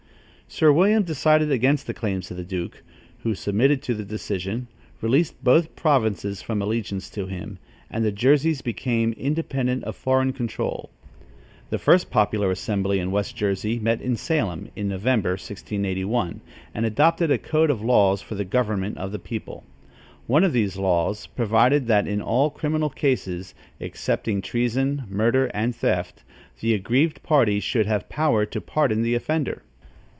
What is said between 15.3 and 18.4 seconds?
1681, and adopted a code of laws for